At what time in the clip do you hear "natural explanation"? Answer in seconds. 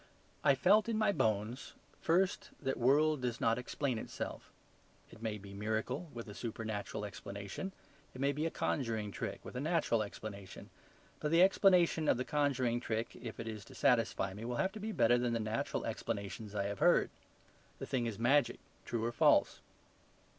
9.59-10.71